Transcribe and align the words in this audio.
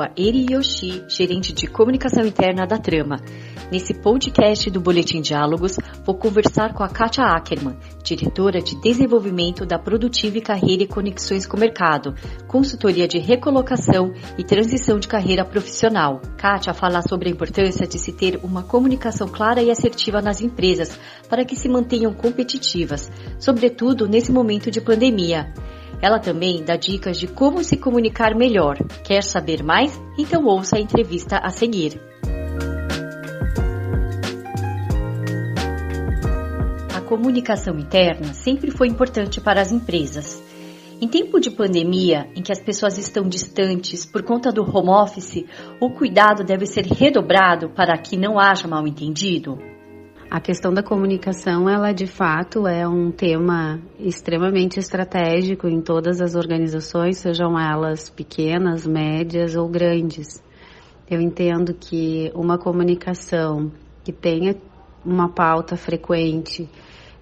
a 0.00 0.10
Eri 0.16 0.46
Yoshi, 0.50 1.04
gerente 1.08 1.52
de 1.52 1.66
comunicação 1.66 2.24
interna 2.24 2.66
da 2.66 2.78
Trama. 2.78 3.16
Nesse 3.70 3.94
podcast 3.94 4.70
do 4.70 4.80
Boletim 4.80 5.20
Diálogos, 5.20 5.76
vou 6.04 6.14
conversar 6.14 6.72
com 6.72 6.84
a 6.84 6.88
Katia 6.88 7.24
Ackerman, 7.24 7.76
diretora 8.02 8.60
de 8.60 8.80
desenvolvimento 8.80 9.66
da 9.66 9.78
Produtiva 9.78 10.38
e 10.38 10.40
Carreira 10.40 10.84
e 10.84 10.86
Conexões 10.86 11.46
com 11.46 11.56
o 11.56 11.60
Mercado, 11.60 12.14
consultoria 12.46 13.08
de 13.08 13.18
recolocação 13.18 14.12
e 14.38 14.44
transição 14.44 14.98
de 14.98 15.08
carreira 15.08 15.44
profissional. 15.44 16.20
Katia 16.36 16.72
fala 16.72 17.02
sobre 17.02 17.28
a 17.28 17.32
importância 17.32 17.86
de 17.86 17.98
se 17.98 18.12
ter 18.12 18.38
uma 18.42 18.62
comunicação 18.62 19.26
clara 19.26 19.62
e 19.62 19.70
assertiva 19.70 20.22
nas 20.22 20.40
empresas 20.40 20.98
para 21.28 21.44
que 21.44 21.56
se 21.56 21.68
mantenham 21.68 22.14
competitivas, 22.14 23.10
sobretudo 23.38 24.06
nesse 24.06 24.30
momento 24.30 24.70
de 24.70 24.80
pandemia. 24.80 25.52
Ela 26.00 26.18
também 26.18 26.62
dá 26.62 26.76
dicas 26.76 27.18
de 27.18 27.26
como 27.26 27.64
se 27.64 27.76
comunicar 27.76 28.34
melhor. 28.34 28.76
Quer 29.02 29.22
saber 29.22 29.62
mais? 29.62 30.00
Então 30.18 30.44
ouça 30.44 30.76
a 30.76 30.80
entrevista 30.80 31.38
a 31.38 31.50
seguir. 31.50 32.00
A 36.94 37.00
comunicação 37.00 37.78
interna 37.78 38.34
sempre 38.34 38.70
foi 38.70 38.88
importante 38.88 39.40
para 39.40 39.60
as 39.60 39.72
empresas. 39.72 40.42
Em 40.98 41.06
tempo 41.06 41.38
de 41.38 41.50
pandemia, 41.50 42.26
em 42.34 42.42
que 42.42 42.50
as 42.50 42.60
pessoas 42.60 42.96
estão 42.96 43.28
distantes 43.28 44.06
por 44.06 44.22
conta 44.22 44.50
do 44.50 44.62
home 44.62 44.88
office, 44.88 45.44
o 45.78 45.90
cuidado 45.90 46.42
deve 46.42 46.64
ser 46.64 46.86
redobrado 46.86 47.68
para 47.68 47.98
que 47.98 48.16
não 48.16 48.38
haja 48.38 48.66
mal 48.66 48.86
entendido? 48.86 49.75
A 50.28 50.40
questão 50.40 50.74
da 50.74 50.82
comunicação, 50.82 51.68
ela 51.68 51.92
de 51.92 52.06
fato 52.06 52.66
é 52.66 52.86
um 52.86 53.12
tema 53.12 53.80
extremamente 53.98 54.76
estratégico 54.78 55.68
em 55.68 55.80
todas 55.80 56.20
as 56.20 56.34
organizações, 56.34 57.18
sejam 57.18 57.56
elas 57.56 58.10
pequenas, 58.10 58.84
médias 58.84 59.54
ou 59.54 59.68
grandes. 59.68 60.42
Eu 61.08 61.20
entendo 61.20 61.72
que 61.72 62.32
uma 62.34 62.58
comunicação 62.58 63.70
que 64.02 64.12
tenha 64.12 64.56
uma 65.04 65.28
pauta 65.28 65.76
frequente, 65.76 66.68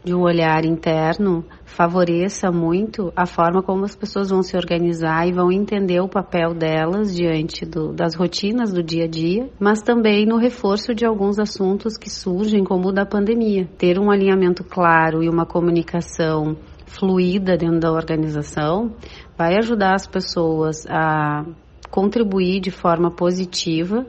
de 0.04 0.14
um 0.14 0.20
olhar 0.20 0.64
interno 0.64 1.44
favoreça 1.64 2.52
muito 2.52 3.10
a 3.16 3.24
forma 3.26 3.62
como 3.62 3.84
as 3.84 3.96
pessoas 3.96 4.28
vão 4.30 4.42
se 4.42 4.56
organizar 4.56 5.26
e 5.26 5.32
vão 5.32 5.50
entender 5.50 6.00
o 6.00 6.08
papel 6.08 6.52
delas 6.52 7.14
diante 7.14 7.64
do, 7.64 7.92
das 7.92 8.14
rotinas 8.14 8.72
do 8.72 8.82
dia 8.82 9.04
a 9.04 9.08
dia, 9.08 9.48
mas 9.58 9.80
também 9.82 10.26
no 10.26 10.36
reforço 10.36 10.94
de 10.94 11.06
alguns 11.06 11.38
assuntos 11.38 11.96
que 11.96 12.10
surgem, 12.10 12.62
como 12.62 12.88
o 12.88 12.92
da 12.92 13.06
pandemia. 13.06 13.66
Ter 13.78 13.98
um 13.98 14.10
alinhamento 14.10 14.62
claro 14.62 15.22
e 15.22 15.28
uma 15.28 15.46
comunicação 15.46 16.56
fluida 16.86 17.56
dentro 17.56 17.80
da 17.80 17.90
organização 17.90 18.94
vai 19.36 19.56
ajudar 19.56 19.94
as 19.94 20.06
pessoas 20.06 20.86
a 20.88 21.44
contribuir 21.90 22.60
de 22.60 22.70
forma 22.70 23.10
positiva 23.10 24.06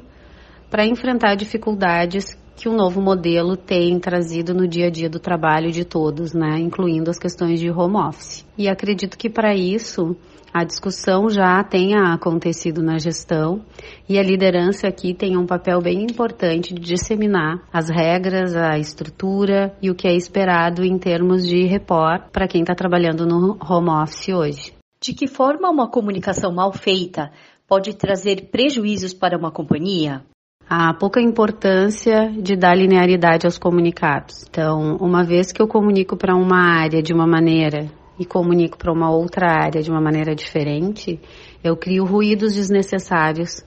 para 0.70 0.86
enfrentar 0.86 1.36
dificuldades 1.36 2.38
que 2.56 2.70
o 2.70 2.74
novo 2.74 3.02
modelo 3.02 3.58
tem 3.58 4.00
trazido 4.00 4.54
no 4.54 4.68
dia 4.68 4.88
a 4.88 4.90
dia 4.90 5.10
do 5.10 5.20
trabalho 5.20 5.72
de 5.72 5.84
todos, 5.84 6.34
né, 6.34 6.58
incluindo 6.60 7.10
as 7.10 7.20
questões 7.20 7.60
de 7.60 7.70
home 7.70 7.98
office. 7.98 8.46
E 8.58 8.68
acredito 8.68 9.18
que 9.18 9.30
para 9.30 9.54
isso 9.54 10.16
a 10.54 10.64
discussão 10.64 11.30
já 11.30 11.62
tenha 11.66 12.14
acontecido 12.14 12.82
na 12.82 12.98
gestão 12.98 13.62
e 14.08 14.18
a 14.18 14.24
liderança 14.24 14.88
aqui 14.88 15.14
tem 15.14 15.36
um 15.36 15.46
papel 15.46 15.82
bem 15.82 16.04
importante 16.04 16.74
de 16.74 16.80
disseminar 16.80 17.62
as 17.74 17.90
regras, 17.90 18.56
a 18.56 18.80
estrutura 18.80 19.76
e 19.82 19.92
o 19.92 19.96
que 19.96 20.08
é 20.08 20.16
esperado 20.16 20.82
em 20.82 20.98
termos 20.98 21.46
de 21.46 21.66
report 21.66 22.30
para 22.32 22.48
quem 22.48 22.62
está 22.62 22.74
trabalhando 22.74 23.26
no 23.26 23.58
home 23.70 23.90
office 23.90 24.30
hoje. 24.30 24.74
De 25.02 25.14
que 25.14 25.28
forma 25.28 25.70
uma 25.70 25.90
comunicação 25.90 26.54
mal 26.54 26.72
feita 26.72 27.32
pode 27.68 27.94
trazer 27.94 28.50
prejuízos 28.50 29.14
para 29.14 29.38
uma 29.38 29.52
companhia? 29.52 30.24
A 30.70 30.94
pouca 30.94 31.22
importância 31.22 32.32
de 32.32 32.56
dar 32.56 32.76
linearidade 32.76 33.46
aos 33.46 33.58
comunicados. 33.58 34.46
Então, 34.50 34.98
uma 35.00 35.24
vez 35.24 35.52
que 35.52 35.62
eu 35.62 35.68
comunico 35.68 36.18
para 36.18 36.36
uma 36.36 36.58
área 36.58 37.02
de 37.04 37.14
uma 37.14 37.28
maneira 37.28 37.92
e 38.18 38.26
comunico 38.26 38.78
para 38.78 38.92
uma 38.92 39.12
outra 39.12 39.48
área 39.48 39.82
de 39.82 39.92
uma 39.92 40.02
maneira 40.02 40.34
diferente, 40.34 41.20
eu 41.64 41.76
crio 41.78 42.06
ruídos 42.06 42.56
desnecessários 42.56 43.64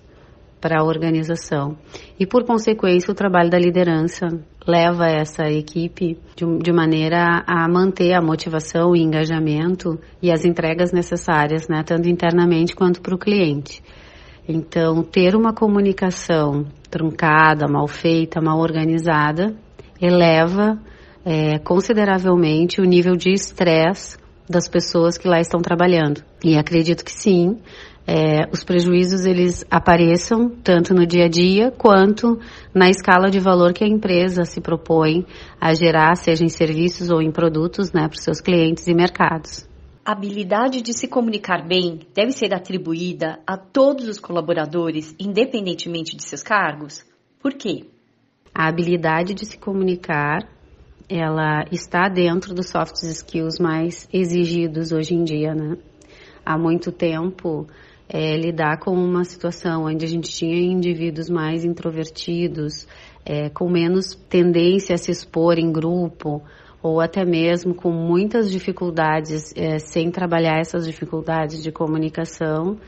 para 0.61 0.81
a 0.81 0.85
organização. 0.85 1.77
E, 2.19 2.27
por 2.27 2.45
consequência, 2.45 3.13
o 3.13 3.15
trabalho 3.15 3.49
da 3.51 3.59
liderança 3.59 4.27
leva 4.67 5.07
essa 5.07 5.49
equipe 5.49 6.19
de, 6.35 6.59
de 6.59 6.73
maneira 6.73 7.45
a 7.47 7.69
manter 7.69 8.13
a 8.13 8.21
motivação 8.21 8.95
e 8.95 9.01
engajamento 9.01 9.99
e 10.21 10.33
as 10.33 10.45
entregas 10.45 10.93
necessárias, 10.93 11.69
né, 11.69 11.83
tanto 11.85 12.09
internamente 12.09 12.75
quanto 12.75 13.01
para 13.01 13.15
o 13.15 13.19
cliente. 13.19 13.83
Então, 14.49 15.03
ter 15.03 15.37
uma 15.37 15.53
comunicação 15.53 16.65
truncada, 16.91 17.69
mal 17.69 17.87
feita, 17.87 18.41
mal 18.41 18.59
organizada, 18.59 19.55
eleva 20.01 20.79
é, 21.23 21.59
consideravelmente 21.59 22.81
o 22.81 22.85
nível 22.85 23.15
de 23.15 23.31
estresse 23.31 24.17
das 24.49 24.67
pessoas 24.67 25.19
que 25.19 25.29
lá 25.29 25.39
estão 25.39 25.61
trabalhando. 25.61 26.23
E 26.43 26.57
acredito 26.57 27.05
que 27.05 27.13
sim, 27.13 27.59
é, 28.07 28.49
os 28.51 28.65
prejuízos 28.65 29.27
eles 29.27 29.67
apareçam 29.71 30.49
tanto 30.49 30.95
no 30.95 31.07
dia 31.07 31.27
a 31.27 31.29
dia 31.29 31.71
quanto 31.71 32.39
na 32.73 32.89
escala 32.89 33.29
de 33.29 33.39
valor 33.39 33.75
que 33.75 33.85
a 33.85 33.89
empresa 33.89 34.47
se 34.47 34.63
propõe 34.63 35.27
a 35.61 35.75
gerar, 35.75 36.17
seja 36.17 36.43
em 36.43 36.49
serviços 36.49 37.11
ou 37.11 37.21
em 37.21 37.31
produtos, 37.31 37.93
né, 37.93 38.09
para 38.09 38.17
os 38.17 38.25
seus 38.25 38.41
clientes 38.41 38.87
e 38.87 38.95
mercados. 38.95 39.68
Habilidade 40.11 40.81
de 40.81 40.95
se 40.95 41.07
comunicar 41.07 41.69
bem 41.69 42.01
deve 42.15 42.33
ser 42.33 42.55
atribuída 42.55 43.41
a 43.47 43.59
todos 43.59 44.09
os 44.09 44.19
colaboradores, 44.19 45.15
independentemente 45.21 46.17
de 46.17 46.25
seus 46.25 46.43
cargos? 46.43 47.05
Por 47.39 47.53
quê? 47.53 47.85
A 48.55 48.69
habilidade 48.69 49.35
de 49.35 49.45
se 49.45 49.59
comunicar, 49.59 50.49
ela 51.11 51.67
está 51.71 52.09
dentro 52.09 52.55
dos 52.55 52.71
soft 52.71 52.95
skills 53.03 53.59
mais 53.59 54.09
exigidos 54.11 54.93
hoje 54.93 55.15
em 55.15 55.25
dia, 55.25 55.55
né? 55.55 55.77
Há 56.43 56.57
muito 56.57 56.91
tempo, 56.91 57.67
é, 58.09 58.35
lidar 58.35 58.79
com 58.79 58.93
uma 58.93 59.25
situação 59.25 59.85
onde 59.85 60.07
a 60.07 60.09
gente 60.09 60.31
tinha 60.31 60.59
indivíduos 60.59 61.29
mais 61.29 61.67
introvertidos, 61.67 62.89
é, 63.27 63.51
com 63.51 63.69
menos 63.69 64.15
tendência 64.15 64.95
a 64.95 64.99
se 64.99 65.11
expor 65.11 65.59
em 65.59 65.71
grupo, 65.71 66.43
ou 66.83 67.01
até 67.01 67.25
mesmo 67.25 67.75
com 67.75 67.91
muitas 67.91 68.51
dificuldades, 68.51 69.53
é, 69.57 69.79
sem 69.79 70.11
trabalhar 70.11 70.59
essas 70.59 70.87
dificuldades 70.87 71.63
de 71.63 71.73
comunicação, 71.73 72.79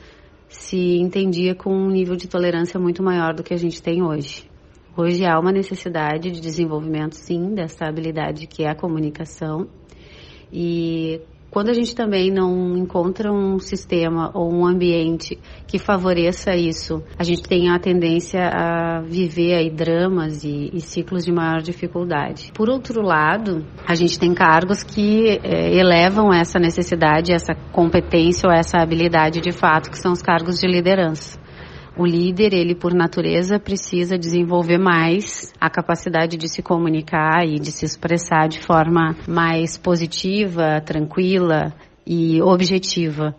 se 0.48 0.98
entendia 0.98 1.54
com 1.54 1.72
um 1.72 1.88
nível 1.88 2.16
de 2.16 2.28
tolerância 2.28 2.78
muito 2.78 3.02
maior 3.02 3.34
do 3.34 3.42
que 3.42 3.54
a 3.54 3.56
gente 3.56 3.82
tem 3.82 4.02
hoje. 4.02 4.48
Hoje 4.96 5.24
há 5.24 5.38
uma 5.38 5.52
necessidade 5.52 6.30
de 6.30 6.40
desenvolvimento, 6.40 7.14
sim, 7.14 7.54
dessa 7.54 7.86
habilidade 7.86 8.46
que 8.46 8.64
é 8.64 8.68
a 8.70 8.74
comunicação. 8.74 9.68
E 10.52 11.20
quando 11.50 11.68
a 11.68 11.72
gente 11.72 11.94
também 11.94 12.30
não 12.30 12.76
encontra 12.76 13.32
um 13.32 13.58
sistema 13.58 14.30
ou 14.34 14.52
um 14.52 14.64
ambiente 14.64 15.38
que 15.66 15.78
favoreça 15.78 16.54
isso, 16.54 17.02
a 17.18 17.24
gente 17.24 17.42
tem 17.42 17.70
a 17.70 17.78
tendência 17.78 18.48
a 18.48 19.00
viver 19.00 19.54
aí 19.54 19.70
dramas 19.70 20.44
e, 20.44 20.70
e 20.72 20.80
ciclos 20.80 21.24
de 21.24 21.32
maior 21.32 21.60
dificuldade. 21.60 22.52
Por 22.54 22.70
outro 22.70 23.02
lado, 23.02 23.66
a 23.86 23.94
gente 23.94 24.18
tem 24.18 24.32
cargos 24.32 24.84
que 24.84 25.40
é, 25.42 25.74
elevam 25.76 26.32
essa 26.32 26.58
necessidade, 26.58 27.32
essa 27.32 27.54
competência 27.72 28.48
ou 28.48 28.54
essa 28.54 28.78
habilidade 28.78 29.40
de 29.40 29.50
fato, 29.50 29.90
que 29.90 29.98
são 29.98 30.12
os 30.12 30.22
cargos 30.22 30.56
de 30.56 30.68
liderança. 30.68 31.39
O 32.00 32.06
líder, 32.06 32.54
ele 32.54 32.74
por 32.74 32.94
natureza 32.94 33.58
precisa 33.58 34.16
desenvolver 34.16 34.78
mais 34.78 35.52
a 35.60 35.68
capacidade 35.68 36.38
de 36.38 36.48
se 36.48 36.62
comunicar 36.62 37.46
e 37.46 37.60
de 37.60 37.70
se 37.70 37.84
expressar 37.84 38.48
de 38.48 38.58
forma 38.58 39.14
mais 39.28 39.76
positiva, 39.76 40.80
tranquila 40.80 41.74
e 42.06 42.40
objetiva. 42.40 43.36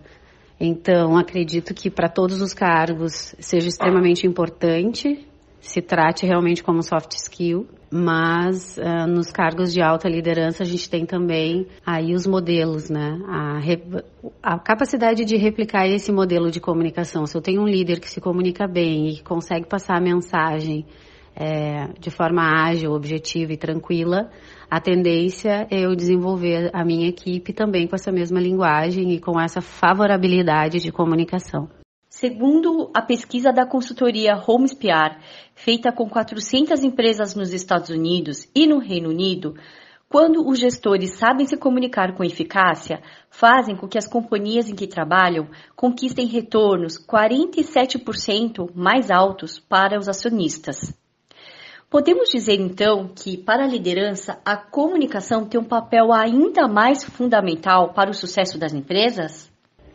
Então, 0.60 1.18
acredito 1.18 1.74
que 1.74 1.90
para 1.90 2.08
todos 2.08 2.40
os 2.40 2.54
cargos 2.54 3.34
seja 3.40 3.68
extremamente 3.68 4.28
importante 4.28 5.28
se 5.60 5.82
trate 5.82 6.28
realmente 6.28 6.64
como 6.64 6.84
soft 6.84 7.14
skill, 7.14 7.68
mas 7.92 8.78
uh, 8.78 9.06
nos 9.06 9.30
cargos 9.32 9.74
de 9.74 9.82
alta 9.82 10.08
liderança 10.08 10.64
a 10.64 10.66
gente 10.66 10.90
tem 10.90 11.06
também 11.06 11.68
aí 11.86 12.14
os 12.14 12.26
modelos, 12.26 12.90
né? 12.90 13.20
A, 13.28 13.60
a, 14.42 14.60
capacidade 14.60 15.26
de 15.26 15.36
replicar 15.36 15.86
esse 15.86 16.10
modelo 16.10 16.50
de 16.50 16.62
comunicação. 16.62 17.26
Se 17.26 17.36
eu 17.36 17.42
tenho 17.42 17.62
um 17.62 17.68
líder 17.68 18.00
que 18.00 18.10
se 18.10 18.22
comunica 18.22 18.66
bem 18.66 19.10
e 19.10 19.22
consegue 19.22 19.68
passar 19.68 19.98
a 19.98 20.02
mensagem 20.02 20.86
é, 21.36 21.90
de 22.00 22.10
forma 22.10 22.42
ágil, 22.42 22.94
objetiva 22.94 23.52
e 23.52 23.58
tranquila, 23.58 24.30
a 24.70 24.80
tendência 24.80 25.68
é 25.70 25.82
eu 25.86 25.94
desenvolver 25.94 26.70
a 26.74 26.86
minha 26.86 27.10
equipe 27.10 27.52
também 27.52 27.88
com 27.88 27.96
essa 27.96 28.12
mesma 28.12 28.40
linguagem 28.40 29.12
e 29.12 29.20
com 29.20 29.38
essa 29.38 29.60
favorabilidade 29.60 30.80
de 30.80 30.94
comunicação. 30.94 31.68
Segundo 32.22 32.92
a 32.94 33.02
pesquisa 33.02 33.52
da 33.52 33.66
consultoria 33.66 34.40
HomeSPR, 34.48 35.18
feita 35.56 35.92
com 35.92 36.08
400 36.08 36.84
empresas 36.84 37.34
nos 37.34 37.52
Estados 37.52 37.90
Unidos 37.90 38.48
e 38.54 38.68
no 38.68 38.78
Reino 38.78 39.10
Unido, 39.10 39.56
Quando 40.08 40.48
os 40.48 40.60
gestores 40.60 41.18
sabem 41.18 41.48
se 41.48 41.58
comunicar 41.58 42.14
com 42.16 42.24
eficácia, 42.24 43.02
fazem 43.30 43.76
com 43.76 43.88
que 43.88 43.98
as 43.98 44.08
companhias 44.08 44.70
em 44.70 44.76
que 44.76 44.86
trabalham 44.86 45.48
conquistem 45.76 46.28
retornos 46.28 46.96
47% 46.98 48.70
mais 48.76 49.10
altos 49.10 49.58
para 49.58 49.98
os 49.98 50.08
acionistas. 50.08 50.94
Podemos 51.90 52.30
dizer 52.30 52.60
então 52.60 53.08
que, 53.08 53.36
para 53.36 53.64
a 53.64 53.68
liderança, 53.68 54.40
a 54.46 54.56
comunicação 54.56 55.46
tem 55.46 55.60
um 55.60 55.64
papel 55.64 56.14
ainda 56.14 56.68
mais 56.68 57.04
fundamental 57.04 57.94
para 57.94 58.12
o 58.12 58.14
sucesso 58.14 58.60
das 58.60 58.76
empresas? 58.76 59.51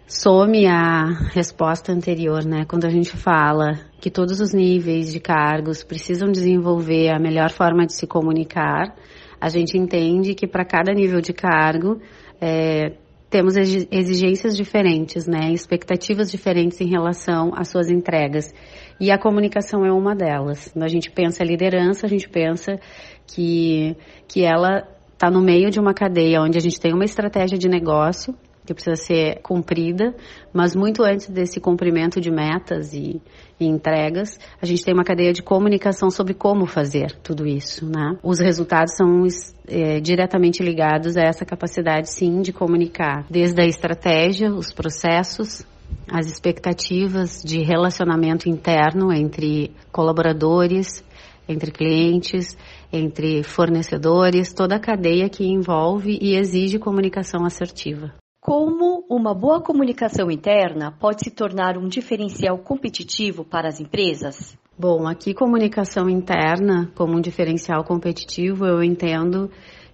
Some 0.09 0.69
a 0.69 1.31
resposta 1.35 1.91
anterior, 1.91 2.45
né? 2.45 2.65
Quando 2.65 2.85
a 2.85 2.91
gente 2.91 3.11
fala 3.11 3.81
que 4.01 4.09
todos 4.09 4.39
os 4.39 4.53
níveis 4.55 5.13
de 5.13 5.19
cargos 5.19 5.83
precisam 5.83 6.31
desenvolver 6.31 7.09
a 7.09 7.19
melhor 7.19 7.51
forma 7.51 7.85
de 7.85 7.93
se 7.93 8.07
comunicar, 8.07 8.95
a 9.41 9.49
gente 9.49 9.77
entende 9.77 10.33
que 10.33 10.47
para 10.47 10.65
cada 10.65 10.95
nível 10.95 11.21
de 11.21 11.33
cargo 11.33 12.01
é, 12.41 12.93
temos 13.29 13.57
exigências 13.57 14.57
diferentes, 14.57 15.27
né? 15.27 15.51
Expectativas 15.51 16.31
diferentes 16.31 16.81
em 16.81 16.89
relação 16.89 17.51
às 17.57 17.67
suas 17.67 17.91
entregas. 17.91 18.55
E 19.01 19.11
a 19.11 19.19
comunicação 19.19 19.85
é 19.85 19.91
uma 19.91 20.15
delas. 20.15 20.69
Quando 20.69 20.85
a 20.85 20.89
gente 20.89 21.11
pensa 21.11 21.43
liderança, 21.43 22.07
a 22.07 22.09
gente 22.09 22.29
pensa 22.29 22.79
que, 23.27 23.97
que 24.29 24.45
ela 24.45 24.87
está 25.13 25.29
no 25.33 25.43
meio 25.43 25.69
de 25.69 25.81
uma 25.81 25.93
cadeia 25.93 26.41
onde 26.43 26.57
a 26.57 26.61
gente 26.61 26.79
tem 26.79 26.95
uma 26.95 27.05
estratégia 27.05 27.59
de 27.59 27.69
negócio 27.69 28.33
que 28.67 28.75
precisa 28.75 28.97
ser 28.97 29.41
cumprida, 29.43 30.15
mas 30.53 30.75
muito 30.75 31.03
antes 31.03 31.29
desse 31.29 31.61
cumprimento 31.61 32.21
de 32.21 32.31
metas 32.31 32.93
e, 32.93 33.23
e, 33.59 33.67
entregas, 33.67 34.39
a 34.61 34.67
gente 34.67 34.85
tem 34.85 34.93
uma 34.93 35.05
cadeia 35.05 35.33
de 35.33 35.43
comunicação 35.43 36.11
sobre 36.11 36.35
como 36.35 36.67
fazer 36.67 37.13
tudo 37.23 37.47
isso, 37.47 37.87
né? 37.87 38.19
Os 38.23 38.41
resultados 38.41 38.95
são 38.97 39.25
é, 39.69 40.01
diretamente 40.01 40.63
ligados 40.63 41.17
a 41.17 41.23
essa 41.23 41.45
capacidade, 41.45 42.11
sim, 42.11 42.43
de 42.43 42.53
comunicar, 42.53 43.25
desde 43.31 43.63
a 43.63 43.67
estratégia, 43.67 44.53
os 44.53 44.73
processos, 44.73 45.65
as 46.11 46.27
expectativas 46.27 47.43
de 47.43 47.63
relacionamento 47.63 48.49
interno 48.49 49.13
entre 49.13 49.73
colaboradores, 49.91 51.05
entre 51.49 51.71
clientes, 51.71 52.57
entre 52.93 53.43
fornecedores, 53.43 54.53
toda 54.53 54.77
a 54.77 54.81
cadeia 54.81 55.29
que 55.29 55.45
envolve 55.45 56.19
e 56.21 56.37
exige 56.37 56.79
comunicação 56.79 57.45
assertiva. 57.45 58.13
Como 58.47 59.05
uma 59.11 59.35
boa 59.35 59.61
comunicação 59.61 60.31
interna 60.31 60.93
pode 60.93 61.25
se 61.25 61.33
tornar 61.33 61.77
um 61.77 61.89
diferencial 61.89 62.57
competitivo 62.57 63.45
para 63.45 63.67
as 63.67 63.81
empresas? 63.81 64.57
Bom, 64.79 65.05
aqui 65.09 65.35
comunicação 65.35 66.09
interna 66.09 66.89
como 66.95 67.17
um 67.17 67.21
diferencial 67.21 67.83
competitivo, 67.83 68.65
eu 68.65 68.85
entendo 68.85 69.51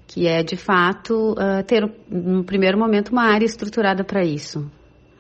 que 0.06 0.28
é 0.28 0.43
de 0.43 0.58
fato 0.58 1.32
uh, 1.32 1.64
ter 1.66 1.90
no 2.10 2.44
primeiro 2.44 2.78
momento 2.78 3.08
uma 3.08 3.25
área 3.25 3.46
estruturada 3.46 4.04
para 4.04 4.22
isso. 4.22 4.70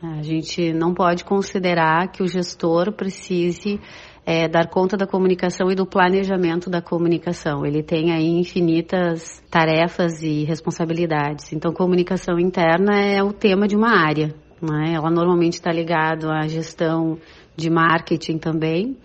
A 0.02 0.20
gente 0.22 0.70
não 0.74 0.92
pode 0.92 1.24
considerar 1.24 2.12
que 2.12 2.22
o 2.22 2.28
gestor 2.28 2.92
precise 2.92 3.80
é, 4.24 4.48
dar 4.48 4.68
conta 4.68 4.96
da 4.96 5.06
comunicação 5.06 5.70
e 5.70 5.74
do 5.74 5.84
planejamento 5.84 6.70
da 6.70 6.80
comunicação. 6.80 7.66
Ele 7.66 7.82
tem 7.82 8.12
aí 8.12 8.28
infinitas 8.28 9.42
tarefas 9.50 10.22
e 10.22 10.44
responsabilidades. 10.44 11.52
Então, 11.52 11.72
comunicação 11.72 12.38
interna 12.38 13.00
é 13.00 13.22
o 13.22 13.32
tema 13.32 13.66
de 13.66 13.76
uma 13.76 13.90
área. 13.90 14.34
Né? 14.60 14.92
Ela 14.94 15.10
normalmente 15.10 15.54
está 15.54 15.72
ligada 15.72 16.32
à 16.32 16.46
gestão 16.46 17.18
de 17.56 17.68
marketing 17.68 18.38
também. 18.38 18.96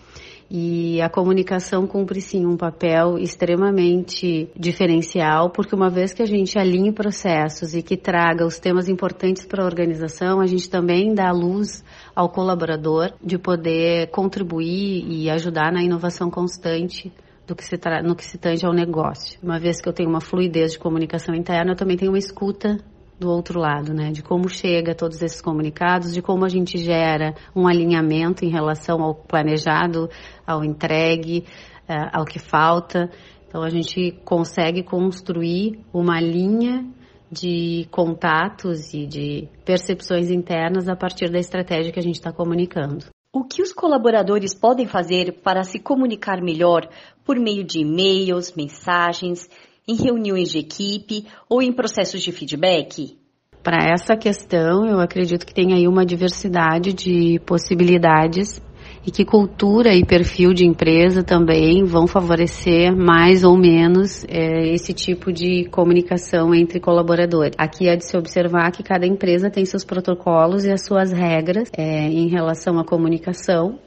E 0.49 1.01
a 1.01 1.09
comunicação 1.09 1.85
cumpre 1.85 2.21
sim 2.21 2.45
um 2.45 2.55
papel 2.55 3.17
extremamente 3.17 4.49
diferencial, 4.55 5.49
porque 5.49 5.75
uma 5.75 5.89
vez 5.89 6.13
que 6.13 6.21
a 6.21 6.25
gente 6.25 6.57
alinhe 6.57 6.91
processos 6.91 7.75
e 7.75 7.83
que 7.83 7.97
traga 7.97 8.45
os 8.45 8.57
temas 8.57 8.87
importantes 8.87 9.45
para 9.45 9.63
a 9.63 9.65
organização, 9.65 10.39
a 10.39 10.45
gente 10.45 10.69
também 10.69 11.13
dá 11.13 11.31
luz 11.31 11.83
ao 12.15 12.29
colaborador 12.29 13.11
de 13.21 13.37
poder 13.37 14.09
contribuir 14.11 15.05
e 15.07 15.29
ajudar 15.29 15.71
na 15.71 15.83
inovação 15.83 16.29
constante 16.29 17.11
do 17.45 17.55
que 17.55 17.63
se 17.63 17.79
no 18.03 18.15
que 18.15 18.25
se 18.25 18.37
tange 18.37 18.65
ao 18.65 18.73
negócio. 18.73 19.39
Uma 19.41 19.59
vez 19.59 19.81
que 19.81 19.87
eu 19.87 19.93
tenho 19.93 20.09
uma 20.09 20.21
fluidez 20.21 20.73
de 20.73 20.79
comunicação 20.79 21.33
interna, 21.35 21.71
eu 21.71 21.75
também 21.75 21.97
tenho 21.97 22.11
uma 22.11 22.17
escuta 22.17 22.77
do 23.19 23.29
outro 23.29 23.59
lado, 23.59 23.93
né? 23.93 24.11
De 24.11 24.21
como 24.21 24.47
chega 24.47 24.93
todos 24.93 25.21
esses 25.21 25.41
comunicados, 25.41 26.13
de 26.13 26.21
como 26.21 26.45
a 26.45 26.49
gente 26.49 26.77
gera 26.77 27.33
um 27.55 27.67
alinhamento 27.67 28.45
em 28.45 28.49
relação 28.49 29.01
ao 29.01 29.15
planejado, 29.15 30.09
ao 30.45 30.63
entregue, 30.63 31.45
uh, 31.89 32.09
ao 32.13 32.25
que 32.25 32.39
falta. 32.39 33.09
Então 33.47 33.63
a 33.63 33.69
gente 33.69 34.11
consegue 34.23 34.83
construir 34.83 35.79
uma 35.93 36.19
linha 36.19 36.85
de 37.31 37.87
contatos 37.91 38.93
e 38.93 39.05
de 39.05 39.49
percepções 39.65 40.29
internas 40.29 40.87
a 40.87 40.95
partir 40.95 41.29
da 41.29 41.39
estratégia 41.39 41.91
que 41.91 41.99
a 41.99 42.03
gente 42.03 42.15
está 42.15 42.31
comunicando. 42.31 43.05
O 43.33 43.43
que 43.43 43.61
os 43.61 43.73
colaboradores 43.73 44.55
podem 44.55 44.87
fazer 44.87 45.41
para 45.43 45.63
se 45.63 45.79
comunicar 45.79 46.41
melhor 46.41 46.87
por 47.25 47.37
meio 47.37 47.63
de 47.63 47.79
e-mails, 47.79 48.53
mensagens, 48.55 49.49
em 49.87 49.95
reuniões 49.95 50.49
de 50.49 50.59
equipe 50.59 51.25
ou 51.49 51.61
em 51.61 51.71
processos 51.71 52.21
de 52.21 52.31
feedback? 52.31 53.17
Para 53.63 53.91
essa 53.91 54.15
questão, 54.15 54.85
eu 54.85 54.99
acredito 54.99 55.45
que 55.45 55.53
tem 55.53 55.73
aí 55.73 55.87
uma 55.87 56.05
diversidade 56.05 56.93
de 56.93 57.39
possibilidades 57.45 58.61
e 59.05 59.11
que 59.11 59.23
cultura 59.23 59.95
e 59.95 60.05
perfil 60.05 60.53
de 60.53 60.65
empresa 60.65 61.23
também 61.23 61.83
vão 61.83 62.07
favorecer 62.07 62.95
mais 62.95 63.43
ou 63.43 63.57
menos 63.57 64.25
é, 64.27 64.73
esse 64.73 64.93
tipo 64.93 65.31
de 65.31 65.65
comunicação 65.69 66.53
entre 66.53 66.79
colaboradores. 66.79 67.55
Aqui 67.57 67.87
é 67.87 67.95
de 67.95 68.05
se 68.05 68.17
observar 68.17 68.71
que 68.71 68.83
cada 68.83 69.05
empresa 69.05 69.49
tem 69.49 69.65
seus 69.65 69.85
protocolos 69.85 70.65
e 70.65 70.71
as 70.71 70.85
suas 70.85 71.11
regras 71.11 71.69
é, 71.77 72.07
em 72.07 72.27
relação 72.27 72.79
à 72.79 72.85
comunicação 72.85 73.79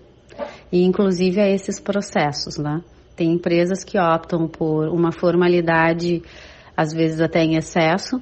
e 0.72 0.82
inclusive 0.84 1.40
a 1.40 1.48
esses 1.48 1.78
processos, 1.78 2.56
né? 2.56 2.82
Tem 3.20 3.32
empresas 3.32 3.84
que 3.84 3.98
optam 3.98 4.48
por 4.48 4.88
uma 4.88 5.12
formalidade, 5.12 6.22
às 6.74 6.90
vezes 6.90 7.20
até 7.20 7.44
em 7.44 7.54
excesso, 7.54 8.18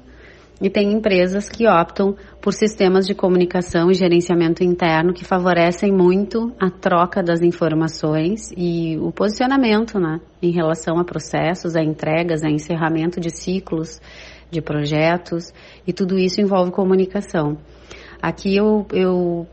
e 0.61 0.69
tem 0.69 0.91
empresas 0.91 1.47
que 1.47 1.65
optam 1.65 2.17
por 2.41 2.51
sistemas 2.51 3.07
de 3.07 3.15
comunicação 3.15 3.89
e 3.89 3.93
gerenciamento 3.93 4.61
interno 4.61 5.13
que 5.13 5.23
favorecem 5.23 5.89
muito 5.89 6.53
a 6.59 6.69
troca 6.69 7.23
das 7.23 7.41
informações 7.41 8.51
e 8.57 8.97
o 8.97 9.09
posicionamento 9.09 9.97
né, 9.97 10.19
em 10.41 10.51
relação 10.51 10.99
a 10.99 11.05
processos, 11.05 11.77
a 11.77 11.81
entregas, 11.81 12.43
a 12.43 12.49
encerramento 12.49 13.21
de 13.21 13.29
ciclos 13.29 14.01
de 14.51 14.61
projetos 14.61 15.53
e 15.87 15.93
tudo 15.93 16.19
isso 16.19 16.41
envolve 16.41 16.71
comunicação. 16.71 17.57
Aqui 18.21 18.53
eu, 18.53 18.85
eu 18.91 19.47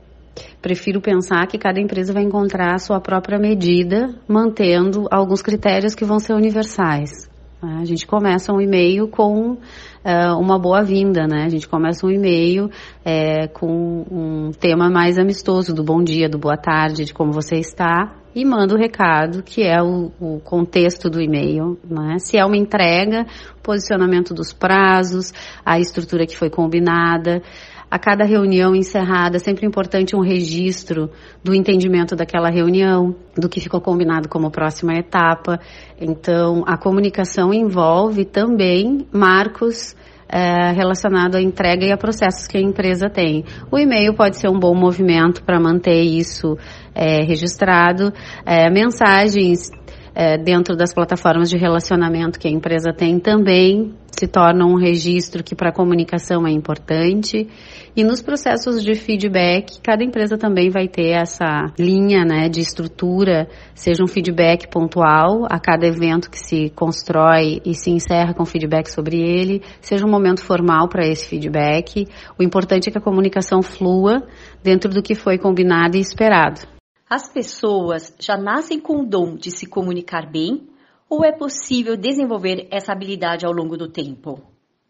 Prefiro 0.61 1.01
pensar 1.01 1.47
que 1.47 1.59
cada 1.59 1.81
empresa 1.81 2.13
vai 2.13 2.23
encontrar 2.23 2.75
a 2.75 2.79
sua 2.79 3.01
própria 3.01 3.39
medida, 3.39 4.15
mantendo 4.29 5.07
alguns 5.11 5.43
critérios 5.43 5.95
que 5.95 6.05
vão 6.05 6.19
ser 6.19 6.35
universais. 6.35 7.29
A 7.63 7.85
gente 7.85 8.07
começa 8.07 8.53
um 8.53 8.61
e-mail 8.61 9.09
com 9.09 9.53
uh, 9.53 10.39
uma 10.39 10.59
boa-vinda, 10.59 11.27
né? 11.27 11.45
A 11.45 11.49
gente 11.49 11.67
começa 11.67 12.07
um 12.07 12.11
e-mail 12.11 12.71
é, 13.05 13.49
com 13.49 14.05
um 14.11 14.51
tema 14.53 14.91
mais 14.91 15.19
amistoso, 15.19 15.75
do 15.75 15.83
bom 15.83 16.03
dia, 16.03 16.29
do 16.29 16.39
boa 16.39 16.57
tarde, 16.57 17.05
de 17.05 17.15
como 17.15 17.33
você 17.33 17.57
está, 17.57 18.15
e 18.37 18.45
manda 18.45 18.75
o 18.75 18.79
recado, 18.79 19.43
que 19.43 19.63
é 19.63 19.83
o, 19.83 20.13
o 20.21 20.41
contexto 20.41 21.09
do 21.09 21.23
e-mail, 21.23 21.79
né? 21.83 22.19
Se 22.19 22.37
é 22.37 22.45
uma 22.45 22.59
entrega, 22.59 23.25
posicionamento 23.63 24.35
dos 24.35 24.53
prazos, 24.53 25.33
a 25.65 25.81
estrutura 25.81 26.27
que 26.27 26.37
foi 26.37 26.51
combinada, 26.51 27.43
a 27.91 27.99
cada 27.99 28.25
reunião 28.25 28.75
encerrada, 28.75 29.37
é 29.37 29.39
sempre 29.39 29.65
importante 29.67 30.15
um 30.15 30.21
registro 30.21 31.11
do 31.43 31.55
entendimento 31.55 32.15
daquela 32.15 32.51
reunião, 32.51 33.17
do 33.35 33.49
que 33.49 33.59
ficou 33.59 33.81
combinado 33.81 34.29
como 34.29 34.51
próxima 34.51 34.93
etapa. 34.99 35.59
Então, 35.99 36.63
a 36.67 36.77
comunicação 36.77 37.55
envolve 37.55 38.27
também 38.27 39.07
marcos 39.11 39.97
é, 40.29 40.73
relacionado 40.73 41.37
à 41.37 41.41
entrega 41.41 41.85
e 41.85 41.93
a 41.93 41.97
processos 41.97 42.47
que 42.47 42.59
a 42.59 42.61
empresa 42.61 43.09
tem. 43.09 43.45
O 43.71 43.79
e-mail 43.79 44.15
pode 44.15 44.37
ser 44.37 44.49
um 44.49 44.59
bom 44.59 44.75
movimento 44.75 45.43
para 45.43 45.61
manter 45.61 46.03
isso 46.03 46.57
é, 46.95 47.23
registrado. 47.23 48.13
É, 48.45 48.71
mensagens 48.71 49.71
é, 50.15 50.39
dentro 50.39 50.75
das 50.75 50.95
plataformas 50.95 51.51
de 51.51 51.57
relacionamento 51.57 52.39
que 52.39 52.49
a 52.49 52.51
empresa 52.51 52.93
tem 52.93 53.21
também 53.21 53.95
se 54.19 54.27
torna 54.27 54.65
um 54.65 54.77
registro 54.77 55.45
que 55.45 55.55
para 55.55 55.69
a 55.69 55.73
comunicação 55.73 56.47
é 56.47 56.51
importante. 56.51 57.49
E 57.95 58.03
nos 58.03 58.23
processos 58.23 58.83
de 58.83 58.95
feedback, 58.95 59.81
cada 59.83 60.03
empresa 60.03 60.39
também 60.39 60.71
vai 60.71 60.89
ter 60.89 61.11
essa 61.11 61.73
linha 61.79 62.25
né, 62.25 62.49
de 62.49 62.61
estrutura, 62.61 63.49
seja 63.75 64.03
um 64.03 64.07
feedback 64.07 64.69
pontual 64.69 65.47
a 65.51 65.59
cada 65.59 65.87
evento 65.87 66.31
que 66.31 66.39
se 66.39 66.71
constrói 66.71 67.61
e 67.65 67.75
se 67.75 67.91
encerra 67.91 68.35
com 68.35 68.45
feedback 68.45 68.89
sobre 68.89 69.21
ele, 69.21 69.63
seja 69.81 70.07
um 70.07 70.11
momento 70.11 70.43
formal 70.43 70.89
para 70.89 71.07
esse 71.07 71.27
feedback. 71.27 72.07
O 72.39 72.43
importante 72.43 72.89
é 72.89 72.93
que 72.93 72.99
a 72.99 73.03
comunicação 73.03 73.63
flua 73.63 74.23
dentro 74.63 74.91
do 74.91 75.03
que 75.03 75.15
foi 75.15 75.39
combinado 75.39 75.97
e 75.97 76.01
esperado. 76.01 76.61
As 77.09 77.29
pessoas 77.29 78.15
já 78.19 78.37
nascem 78.37 78.81
com 78.81 79.03
o 79.03 79.07
dom 79.07 79.37
de 79.37 79.51
se 79.51 79.67
comunicar 79.67 80.31
bem 80.31 80.67
Ou 81.09 81.25
é 81.25 81.31
possível 81.31 81.97
desenvolver 81.97 82.67
essa 82.71 82.93
habilidade 82.93 83.47
ao 83.47 83.53
longo 83.53 83.77
do 83.77 83.89
tempo? 83.89 84.41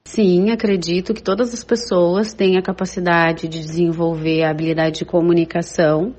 Sim, 0.07 0.51
acredito 0.51 1.13
que 1.13 1.23
todas 1.23 1.53
as 1.53 1.65
pessoas 1.65 2.33
têm 2.33 2.57
a 2.57 2.63
capacidade 2.63 3.49
de 3.49 3.59
desenvolver 3.59 4.45
a 4.45 4.51
habilidade 4.51 5.01
de 5.01 5.05
comunicação 5.05 6.15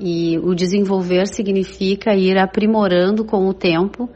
e 0.00 0.38
o 0.38 0.54
desenvolver 0.54 1.26
significa 1.26 2.14
ir 2.14 2.38
aprimorando 2.38 3.24
com 3.24 3.46
o 3.46 3.52
tempo 3.52 4.08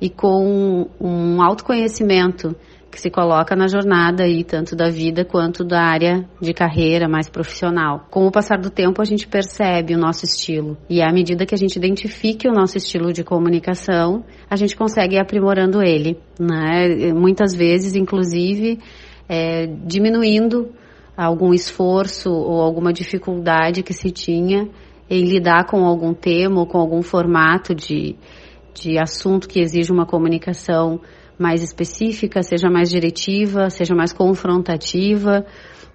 e 0.00 0.10
com 0.10 0.88
um 1.00 1.40
autoconhecimento 1.40 2.54
que 2.94 3.00
se 3.00 3.10
coloca 3.10 3.56
na 3.56 3.66
jornada 3.66 4.22
aí, 4.22 4.44
tanto 4.44 4.76
da 4.76 4.88
vida 4.88 5.24
quanto 5.24 5.64
da 5.64 5.80
área 5.80 6.24
de 6.40 6.54
carreira 6.54 7.08
mais 7.08 7.28
profissional. 7.28 8.06
Com 8.08 8.24
o 8.24 8.30
passar 8.30 8.56
do 8.56 8.70
tempo, 8.70 9.02
a 9.02 9.04
gente 9.04 9.26
percebe 9.26 9.96
o 9.96 9.98
nosso 9.98 10.24
estilo. 10.24 10.76
E 10.88 11.02
à 11.02 11.12
medida 11.12 11.44
que 11.44 11.54
a 11.54 11.58
gente 11.58 11.74
identifique 11.74 12.48
o 12.48 12.52
nosso 12.52 12.78
estilo 12.78 13.12
de 13.12 13.24
comunicação, 13.24 14.24
a 14.48 14.54
gente 14.54 14.76
consegue 14.76 15.16
ir 15.16 15.18
aprimorando 15.18 15.82
ele. 15.82 16.16
Né? 16.38 17.12
Muitas 17.12 17.52
vezes, 17.52 17.96
inclusive, 17.96 18.78
é, 19.28 19.66
diminuindo 19.66 20.70
algum 21.16 21.52
esforço 21.52 22.30
ou 22.30 22.60
alguma 22.60 22.92
dificuldade 22.92 23.82
que 23.82 23.92
se 23.92 24.12
tinha 24.12 24.68
em 25.10 25.24
lidar 25.24 25.66
com 25.66 25.84
algum 25.84 26.14
tema 26.14 26.60
ou 26.60 26.66
com 26.66 26.78
algum 26.78 27.02
formato 27.02 27.74
de, 27.74 28.14
de 28.72 28.98
assunto 28.98 29.48
que 29.48 29.58
exige 29.58 29.90
uma 29.90 30.06
comunicação 30.06 31.00
mais 31.38 31.62
específica, 31.62 32.42
seja 32.42 32.70
mais 32.70 32.90
diretiva, 32.90 33.70
seja 33.70 33.94
mais 33.94 34.12
confrontativa. 34.12 35.44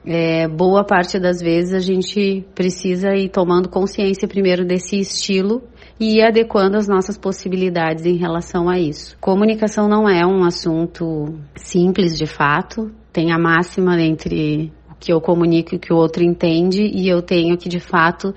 É, 0.06 0.48
boa 0.48 0.84
parte 0.84 1.20
das 1.20 1.42
vezes 1.42 1.74
a 1.74 1.80
gente 1.80 2.46
precisa 2.56 3.14
ir 3.16 3.30
tomando 3.30 3.70
consciência 3.70 4.28
primeiro 4.28 4.66
desse 4.66 4.98
estilo 4.98 5.62
e 6.00 6.22
adequando 6.22 6.78
as 6.78 6.88
nossas 6.88 7.18
possibilidades 7.18 8.06
em 8.06 8.16
relação 8.16 8.70
a 8.70 8.80
isso. 8.80 9.18
Comunicação 9.20 9.90
não 9.90 10.08
é 10.08 10.26
um 10.26 10.44
assunto 10.46 11.36
simples 11.56 12.18
de 12.18 12.26
fato, 12.26 12.90
tem 13.12 13.34
a 13.34 13.38
máxima 13.38 14.02
entre 14.02 14.72
o 14.90 14.96
que 14.98 15.12
eu 15.12 15.20
comunico 15.20 15.76
e 15.76 15.78
o 15.78 15.80
que 15.80 15.92
o 15.92 15.98
outro 15.98 16.24
entende 16.24 16.84
e 16.84 17.10
eu 17.10 17.22
tenho 17.22 17.58
que 17.58 17.68
de 17.68 17.80
fato 17.82 18.34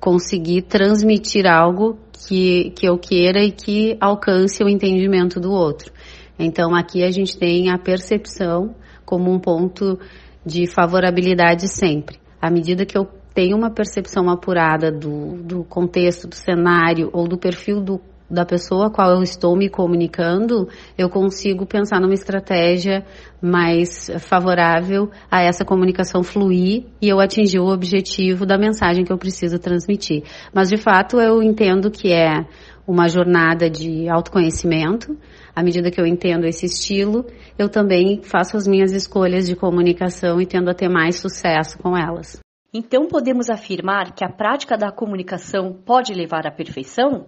conseguir 0.00 0.62
transmitir 0.62 1.46
algo 1.46 1.96
que, 2.26 2.70
que 2.76 2.86
eu 2.86 2.98
queira 2.98 3.42
e 3.42 3.50
que 3.50 3.96
alcance 4.00 4.62
o 4.62 4.68
entendimento 4.68 5.38
do 5.38 5.52
outro. 5.52 5.92
Então 6.38 6.74
aqui 6.74 7.02
a 7.02 7.10
gente 7.10 7.38
tem 7.38 7.70
a 7.70 7.78
percepção 7.78 8.74
como 9.04 9.30
um 9.30 9.38
ponto 9.38 9.98
de 10.44 10.66
favorabilidade 10.66 11.68
sempre. 11.68 12.18
À 12.40 12.50
medida 12.50 12.84
que 12.84 12.96
eu 12.96 13.06
tenho 13.34 13.56
uma 13.56 13.70
percepção 13.70 14.30
apurada 14.30 14.92
do, 14.92 15.42
do 15.42 15.64
contexto, 15.64 16.28
do 16.28 16.34
cenário 16.34 17.10
ou 17.12 17.26
do 17.26 17.36
perfil 17.36 17.80
do, 17.80 18.00
da 18.30 18.44
pessoa 18.44 18.86
a 18.86 18.90
qual 18.90 19.10
eu 19.10 19.22
estou 19.22 19.56
me 19.56 19.68
comunicando, 19.68 20.68
eu 20.96 21.08
consigo 21.08 21.66
pensar 21.66 22.00
numa 22.00 22.14
estratégia 22.14 23.04
mais 23.42 24.10
favorável 24.20 25.10
a 25.30 25.42
essa 25.42 25.64
comunicação 25.64 26.22
fluir 26.22 26.84
e 27.02 27.08
eu 27.08 27.20
atingir 27.20 27.58
o 27.58 27.72
objetivo 27.72 28.46
da 28.46 28.56
mensagem 28.56 29.04
que 29.04 29.12
eu 29.12 29.18
preciso 29.18 29.58
transmitir. 29.58 30.22
Mas 30.52 30.68
de 30.68 30.76
fato 30.76 31.20
eu 31.20 31.42
entendo 31.42 31.90
que 31.90 32.12
é 32.12 32.46
uma 32.86 33.08
jornada 33.08 33.68
de 33.68 34.08
autoconhecimento. 34.08 35.16
À 35.54 35.62
medida 35.62 35.90
que 35.90 36.00
eu 36.00 36.06
entendo 36.06 36.44
esse 36.44 36.66
estilo, 36.66 37.26
eu 37.58 37.68
também 37.68 38.22
faço 38.22 38.56
as 38.56 38.66
minhas 38.66 38.92
escolhas 38.92 39.46
de 39.46 39.56
comunicação 39.56 40.40
e 40.40 40.46
tendo 40.46 40.70
a 40.70 40.74
ter 40.74 40.88
mais 40.88 41.16
sucesso 41.16 41.78
com 41.78 41.96
elas. 41.96 42.38
Então 42.72 43.06
podemos 43.06 43.48
afirmar 43.48 44.14
que 44.14 44.24
a 44.24 44.28
prática 44.28 44.76
da 44.76 44.90
comunicação 44.90 45.72
pode 45.72 46.12
levar 46.12 46.46
à 46.46 46.50
perfeição? 46.50 47.26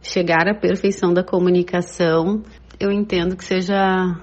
Chegar 0.00 0.48
à 0.48 0.54
perfeição 0.54 1.12
da 1.12 1.24
comunicação, 1.24 2.42
eu 2.78 2.92
entendo 2.92 3.36
que 3.36 3.44
seja 3.44 4.14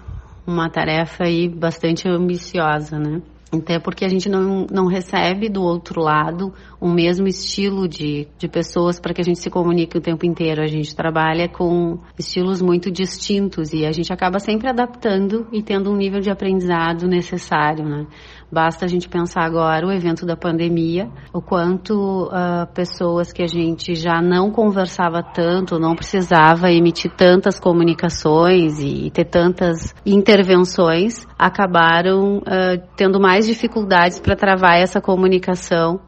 uma 0.48 0.70
tarefa 0.70 1.26
aí 1.26 1.50
bastante 1.50 2.08
ambiciosa, 2.08 2.98
né? 2.98 3.22
Até 3.52 3.80
porque 3.80 4.06
a 4.06 4.08
gente 4.08 4.30
não, 4.30 4.66
não 4.72 4.88
recebe 4.88 5.50
do 5.50 5.62
outro 5.62 6.02
lado 6.02 6.54
o 6.80 6.88
mesmo 6.88 7.28
estilo 7.28 7.86
de, 7.86 8.26
de 8.38 8.48
pessoas 8.48 8.98
para 8.98 9.14
que 9.14 9.20
a 9.20 9.24
gente 9.24 9.40
se 9.40 9.50
comunique 9.50 9.98
o 9.98 10.02
tempo 10.02 10.26
inteiro. 10.26 10.62
A 10.62 10.68
gente 10.68 10.96
trabalha 10.96 11.50
com 11.50 12.00
estilos 12.18 12.62
muito 12.62 12.90
distintos 12.90 13.74
e 13.74 13.86
a 13.86 13.92
gente 13.92 14.14
acaba 14.14 14.40
sempre 14.40 14.70
adaptando 14.70 15.48
e 15.52 15.62
tendo 15.62 15.92
um 15.92 15.98
nível 15.98 16.22
de 16.22 16.30
aprendizado 16.30 17.08
necessário, 17.08 17.84
né? 17.84 18.08
Basta 18.52 18.84
a 18.84 18.88
gente 18.88 19.08
pensar 19.08 19.44
agora 19.46 19.88
o 19.88 19.92
evento 19.92 20.26
da 20.26 20.36
pandemia, 20.36 21.10
o 21.32 21.42
quanto 21.42 22.26
uh, 22.26 22.68
pessoas 22.74 23.32
que 23.32 23.42
a 23.42 23.48
gente 23.48 23.96
já 23.96 24.22
não 24.22 24.52
conversava 24.52 25.24
tanto, 25.24 25.80
não 25.80 25.96
precisava 25.96 26.70
emitir 26.70 27.12
tantas 27.16 27.58
comunicações 27.58 28.80
e 28.80 29.10
ter 29.10 29.24
tantas 29.24 29.96
intervenções, 30.06 31.26
acabaram 31.40 32.40
uh, 32.40 32.84
tendo 32.98 33.22
mais 33.22 33.48
dificuldades 33.48 34.20
para 34.20 34.36
travar 34.36 34.78
essa 34.78 35.00
comunicação 35.00 36.02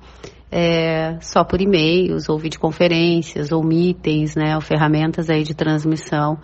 é, 0.51 1.17
só 1.21 1.43
por 1.43 1.61
e-mails 1.61 2.29
ou 2.29 2.37
videoconferências 2.37 3.51
ou 3.51 3.63
meetings, 3.63 4.35
né, 4.35 4.53
ou 4.53 4.61
ferramentas 4.61 5.29
aí 5.29 5.43
de 5.43 5.55
transmissão 5.55 6.37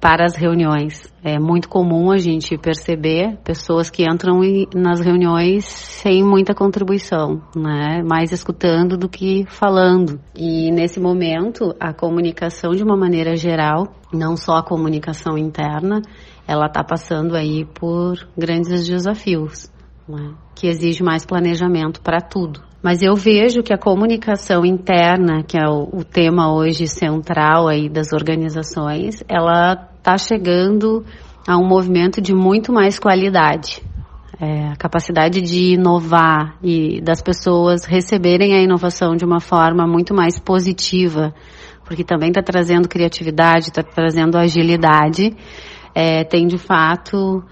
para 0.00 0.24
as 0.24 0.34
reuniões. 0.34 1.12
É 1.22 1.38
muito 1.38 1.68
comum 1.68 2.10
a 2.10 2.16
gente 2.16 2.56
perceber 2.56 3.36
pessoas 3.44 3.90
que 3.90 4.04
entram 4.04 4.40
nas 4.74 5.00
reuniões 5.00 5.64
sem 5.64 6.24
muita 6.24 6.54
contribuição, 6.54 7.42
né? 7.54 8.02
Mais 8.02 8.32
escutando 8.32 8.96
do 8.96 9.08
que 9.08 9.44
falando. 9.48 10.20
E 10.34 10.70
nesse 10.70 10.98
momento, 10.98 11.74
a 11.78 11.92
comunicação 11.92 12.70
de 12.72 12.82
uma 12.82 12.96
maneira 12.96 13.36
geral, 13.36 13.88
não 14.12 14.36
só 14.36 14.56
a 14.56 14.64
comunicação 14.64 15.36
interna, 15.36 16.00
ela 16.48 16.66
está 16.66 16.82
passando 16.82 17.36
aí 17.36 17.64
por 17.64 18.16
grandes 18.36 18.86
desafios, 18.86 19.70
né? 20.08 20.34
que 20.54 20.66
exige 20.66 21.02
mais 21.02 21.24
planejamento 21.24 22.00
para 22.00 22.20
tudo. 22.20 22.69
Mas 22.82 23.02
eu 23.02 23.14
vejo 23.14 23.62
que 23.62 23.74
a 23.74 23.78
comunicação 23.78 24.64
interna, 24.64 25.42
que 25.42 25.58
é 25.58 25.68
o, 25.68 25.88
o 25.92 26.02
tema 26.04 26.52
hoje 26.54 26.86
central 26.86 27.68
aí 27.68 27.90
das 27.90 28.12
organizações, 28.12 29.22
ela 29.28 29.72
está 29.98 30.16
chegando 30.16 31.04
a 31.46 31.58
um 31.58 31.66
movimento 31.66 32.20
de 32.22 32.34
muito 32.34 32.72
mais 32.72 32.98
qualidade. 32.98 33.82
É, 34.40 34.68
a 34.68 34.76
capacidade 34.76 35.42
de 35.42 35.74
inovar 35.74 36.56
e 36.62 37.02
das 37.02 37.20
pessoas 37.20 37.84
receberem 37.84 38.54
a 38.54 38.62
inovação 38.62 39.14
de 39.14 39.26
uma 39.26 39.40
forma 39.40 39.86
muito 39.86 40.14
mais 40.14 40.38
positiva, 40.38 41.34
porque 41.84 42.02
também 42.02 42.30
está 42.30 42.42
trazendo 42.42 42.88
criatividade, 42.88 43.68
está 43.68 43.82
trazendo 43.82 44.38
agilidade, 44.38 45.36
é, 45.94 46.24
tem 46.24 46.46
de 46.46 46.56
fato 46.56 47.44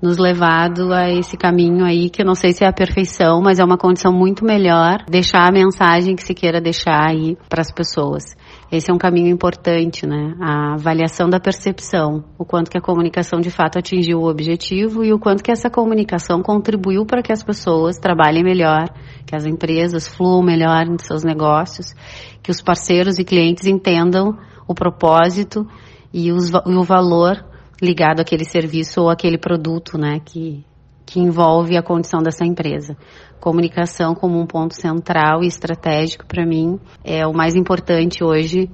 nos 0.00 0.18
levado 0.18 0.92
a 0.92 1.10
esse 1.10 1.36
caminho 1.36 1.84
aí, 1.84 2.10
que 2.10 2.20
eu 2.20 2.26
não 2.26 2.34
sei 2.34 2.52
se 2.52 2.64
é 2.64 2.68
a 2.68 2.72
perfeição, 2.72 3.40
mas 3.42 3.58
é 3.58 3.64
uma 3.64 3.78
condição 3.78 4.12
muito 4.12 4.44
melhor 4.44 5.04
deixar 5.08 5.48
a 5.48 5.52
mensagem 5.52 6.14
que 6.14 6.22
se 6.22 6.34
queira 6.34 6.60
deixar 6.60 7.10
aí 7.10 7.36
para 7.48 7.62
as 7.62 7.72
pessoas. 7.72 8.36
Esse 8.70 8.90
é 8.90 8.94
um 8.94 8.98
caminho 8.98 9.28
importante, 9.28 10.06
né? 10.06 10.34
A 10.40 10.74
avaliação 10.74 11.30
da 11.30 11.40
percepção, 11.40 12.24
o 12.38 12.44
quanto 12.44 12.70
que 12.70 12.76
a 12.76 12.80
comunicação 12.80 13.40
de 13.40 13.50
fato 13.50 13.78
atingiu 13.78 14.18
o 14.18 14.28
objetivo 14.28 15.04
e 15.04 15.12
o 15.12 15.18
quanto 15.18 15.42
que 15.42 15.50
essa 15.50 15.70
comunicação 15.70 16.42
contribuiu 16.42 17.06
para 17.06 17.22
que 17.22 17.32
as 17.32 17.42
pessoas 17.42 17.96
trabalhem 17.98 18.42
melhor, 18.42 18.88
que 19.24 19.34
as 19.34 19.46
empresas 19.46 20.06
fluam 20.08 20.42
melhor 20.42 20.86
em 20.86 20.98
seus 20.98 21.24
negócios, 21.24 21.94
que 22.42 22.50
os 22.50 22.60
parceiros 22.60 23.18
e 23.18 23.24
clientes 23.24 23.66
entendam 23.66 24.36
o 24.68 24.74
propósito 24.74 25.66
e, 26.12 26.32
os, 26.32 26.50
e 26.50 26.74
o 26.74 26.82
valor 26.82 27.44
ligado 27.80 28.20
àquele 28.20 28.44
serviço 28.44 29.02
ou 29.02 29.10
aquele 29.10 29.38
produto, 29.38 29.98
né, 29.98 30.20
que, 30.24 30.64
que 31.04 31.20
envolve 31.20 31.76
a 31.76 31.82
condição 31.82 32.22
dessa 32.22 32.44
empresa. 32.44 32.96
Comunicação 33.40 34.14
como 34.14 34.40
um 34.40 34.46
ponto 34.46 34.74
central 34.74 35.42
e 35.42 35.46
estratégico 35.46 36.26
para 36.26 36.46
mim 36.46 36.80
é 37.04 37.26
o 37.26 37.32
mais 37.32 37.54
importante 37.54 38.24
hoje 38.24 38.70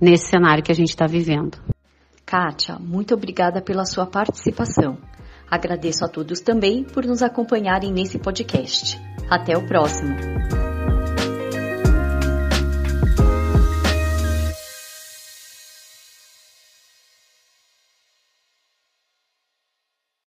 nesse 0.00 0.28
cenário 0.28 0.62
que 0.62 0.72
a 0.72 0.74
gente 0.74 0.90
está 0.90 1.06
vivendo. 1.06 1.58
Kátia, 2.24 2.78
muito 2.78 3.14
obrigada 3.14 3.60
pela 3.60 3.84
sua 3.84 4.06
participação. 4.06 4.96
Agradeço 5.50 6.04
a 6.04 6.08
todos 6.08 6.40
também 6.40 6.82
por 6.82 7.04
nos 7.04 7.22
acompanharem 7.22 7.92
nesse 7.92 8.18
podcast. 8.18 8.98
Até 9.28 9.56
o 9.56 9.66
próximo! 9.66 10.61